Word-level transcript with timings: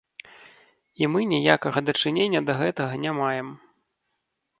І 1.01 1.09
мы 1.15 1.21
ніякага 1.33 1.79
дачынення 1.89 2.41
да 2.47 2.53
гэтага 2.61 2.93
не 3.05 3.11
маем. 3.19 3.47